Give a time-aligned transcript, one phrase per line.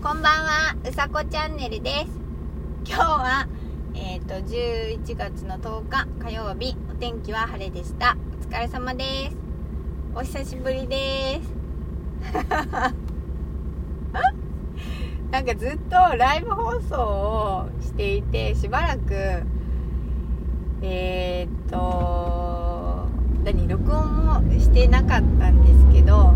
[0.00, 2.06] こんばんは、うさこチャンネルです。
[2.86, 3.48] 今日は、
[3.94, 8.16] えっ、ー、と、11月の10日火曜日、お天気は晴れでした。
[8.40, 9.36] お疲れ様です。
[10.14, 11.52] お久しぶりです。
[15.32, 19.42] なんかずっとライブ放送をしていて、しばらく、
[20.80, 23.08] えっ、ー、と、
[23.42, 26.34] 何、録音もしてなかったんですけど、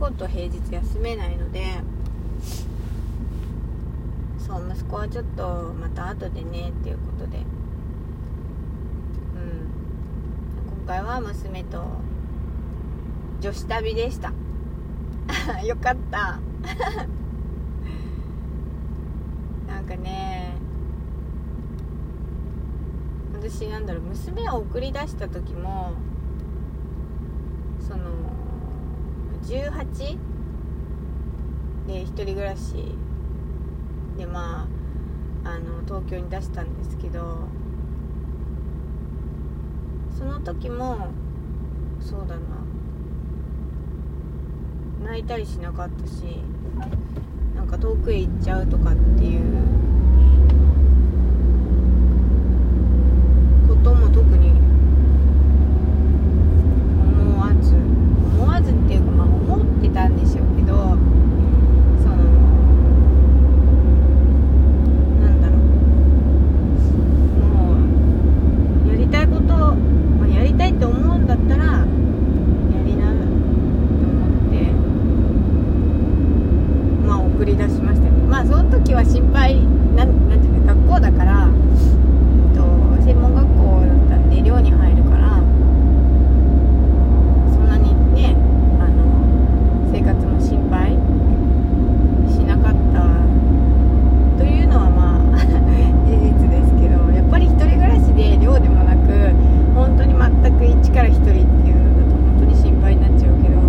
[0.00, 1.62] 事平日休めないので
[4.38, 7.36] そう息子はちょっとまた後でねっていうことで。
[7.36, 7.44] うん。
[10.78, 11.84] 今回は娘と
[13.40, 14.32] 女子旅でした。
[15.62, 16.40] よかった。
[19.68, 20.56] なんかね
[23.34, 25.92] 私なんだろう娘を送り出した時も
[27.80, 28.29] その
[29.44, 30.18] 18
[31.86, 32.94] で1人暮らし
[34.16, 34.68] でま
[35.44, 37.38] ああの東京に出したんですけど
[40.16, 41.08] その時も
[42.00, 42.40] そうだな
[45.04, 46.22] 泣いたりしなかったし
[47.56, 49.40] なんか遠くへ行っちゃうとかっていう
[53.66, 54.70] ことも特に
[60.00, 60.72] たんでしょうけど
[62.00, 62.16] その
[65.20, 65.58] なんだろう
[67.44, 67.74] も
[68.86, 71.82] うやりたいこと、まあ、やりたいって思うんだったらや
[72.86, 73.28] りなと思
[74.48, 74.70] って
[77.06, 79.56] まあ送り出しましたねまあその時は心配
[79.96, 81.50] なんなんていうか学校だから、え
[82.54, 82.62] っと、
[83.04, 85.20] 専門学校だったんで寮に入るから
[90.00, 90.92] 生活も心配
[92.32, 93.02] しなかった
[94.38, 95.44] というのはまあ
[96.08, 99.34] 事実ですけどやっぱり1人暮らしで寮でもなく
[99.74, 103.60] 本当に全く一から1人っていうのだと本当に心配になっちゃうけど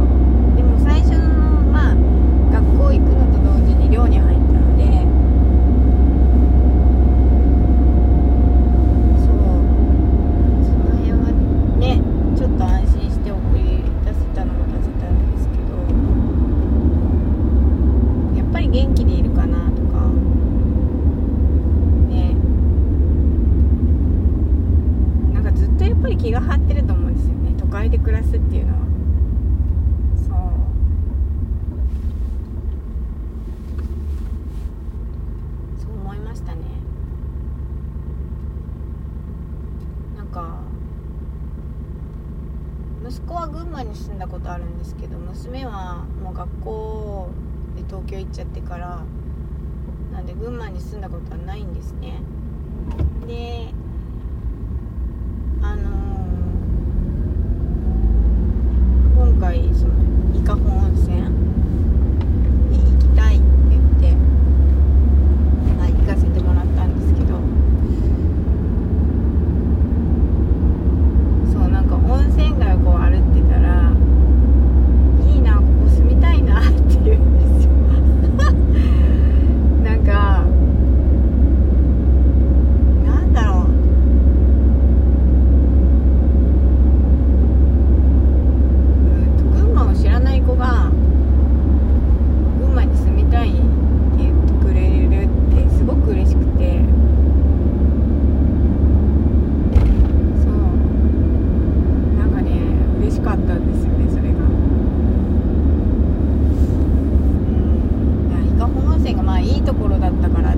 [0.55, 1.27] でも最初の
[1.73, 1.95] まあ
[2.53, 5.11] 学校行くのと同時に寮に入ったので
[26.21, 28.79] 気が張ってると思うんですよね都会で暮らすっていうのは
[30.15, 30.29] そ
[35.79, 36.62] うそう思いましたね
[40.15, 40.59] なんか
[43.12, 47.30] 息子は群馬に住んだことあるんですけど娘はもう学校
[47.75, 49.02] で東京行っちゃってから
[50.13, 52.22] なんで群馬に住んだことはないんですね。
[53.28, 53.74] で
[55.62, 59.94] あのー、今回その
[60.34, 60.90] 伊香保温
[109.91, 110.55] ろだったから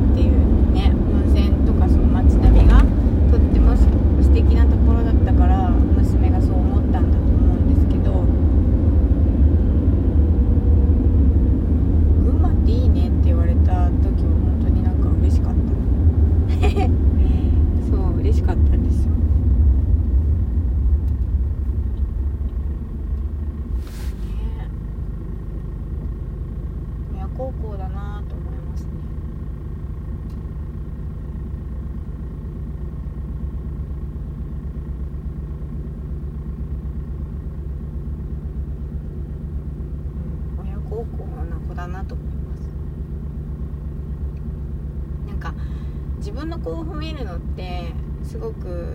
[46.23, 47.91] 自分の子を褒めるのって
[48.23, 48.93] すごく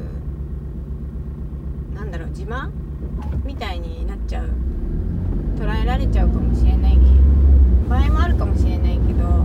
[1.94, 2.70] なんだろう自慢
[3.44, 4.48] みたいになっちゃう。
[5.58, 6.98] 捉えられちゃうかもしれない。
[7.86, 9.44] 場合もあるかもしれないけど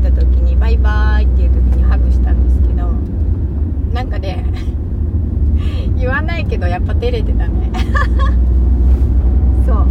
[0.00, 2.88] た時にバイバーイっていう時にハグしたんですけど
[3.92, 4.44] なんかね
[5.96, 7.70] 言わないけどやっぱ照れてたね。
[9.66, 9.86] そう。